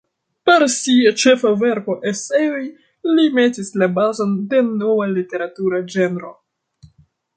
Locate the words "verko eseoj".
1.63-2.63